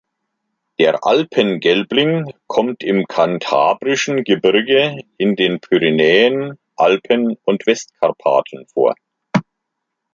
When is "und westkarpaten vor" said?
7.43-8.95